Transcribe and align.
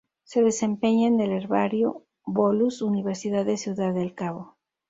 Se 0.23 0.41
desempeña 0.41 1.09
en 1.09 1.21
el 1.21 1.31
Herbario 1.31 2.07
Bolus, 2.25 2.81
Universidad 2.81 3.45
de 3.45 3.55
Ciudad 3.57 3.93
del 3.93 4.15
Cabo. 4.15 4.57